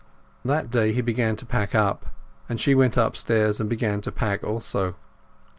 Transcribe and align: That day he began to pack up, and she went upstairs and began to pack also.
That 0.43 0.71
day 0.71 0.93
he 0.93 1.01
began 1.01 1.35
to 1.35 1.45
pack 1.45 1.75
up, 1.75 2.07
and 2.49 2.59
she 2.59 2.73
went 2.73 2.97
upstairs 2.97 3.59
and 3.61 3.69
began 3.69 4.01
to 4.01 4.11
pack 4.11 4.43
also. 4.43 4.95